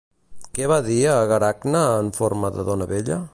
Què 0.57 0.69
va 0.71 0.77
dir 0.87 0.97
a 1.11 1.19
Aracne 1.37 1.83
en 2.01 2.11
forma 2.21 2.51
de 2.57 2.67
dona 2.73 2.89
vella? 2.95 3.21